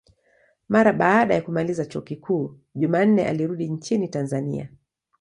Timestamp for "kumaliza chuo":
1.41-2.01